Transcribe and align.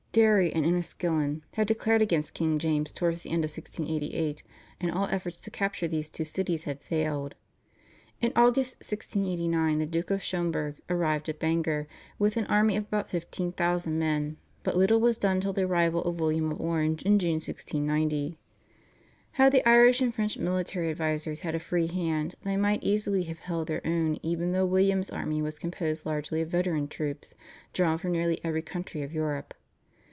Derry 0.13 0.51
and 0.51 0.65
Enniskillen 0.65 1.41
had 1.53 1.67
declared 1.67 2.01
against 2.01 2.33
King 2.33 2.59
James 2.59 2.91
towards 2.91 3.21
the 3.23 3.29
end 3.29 3.45
of 3.45 3.49
1688, 3.51 4.43
and 4.81 4.91
all 4.91 5.05
efforts 5.05 5.39
to 5.39 5.49
capture 5.49 5.87
these 5.87 6.09
two 6.09 6.25
cities 6.25 6.65
had 6.65 6.81
failed. 6.81 7.33
In 8.19 8.33
August 8.35 8.81
1689 8.81 9.79
the 9.79 9.85
Duke 9.85 10.11
of 10.11 10.21
Schomberg 10.21 10.81
arrived 10.89 11.29
at 11.29 11.39
Bangor 11.39 11.87
with 12.19 12.35
an 12.35 12.45
army 12.47 12.75
of 12.75 12.87
about 12.87 13.09
fifteen 13.09 13.53
thousand 13.53 13.99
men, 13.99 14.35
but 14.63 14.75
little 14.75 14.99
was 14.99 15.17
done 15.17 15.39
till 15.39 15.53
the 15.53 15.61
arrival 15.63 16.03
of 16.03 16.19
William 16.19 16.51
of 16.51 16.59
Orange 16.59 17.03
in 17.03 17.17
June 17.17 17.35
1690. 17.35 18.37
Had 19.39 19.53
the 19.53 19.63
Irish 19.65 20.01
and 20.01 20.13
French 20.13 20.37
military 20.37 20.89
advisers 20.89 21.39
had 21.39 21.55
a 21.55 21.57
free 21.57 21.87
hand 21.87 22.35
they 22.43 22.57
might 22.57 22.83
easily 22.83 23.23
have 23.23 23.39
held 23.39 23.67
their 23.69 23.87
own, 23.87 24.19
even 24.21 24.51
though 24.51 24.65
William's 24.65 25.09
army 25.09 25.41
was 25.41 25.57
composed 25.57 26.05
largely 26.05 26.41
of 26.41 26.49
veteran 26.49 26.89
troops 26.89 27.33
drawn 27.71 27.97
from 27.97 28.11
nearly 28.11 28.41
every 28.43 28.61
country 28.61 29.03
of 29.03 29.13
Europe. 29.13 29.53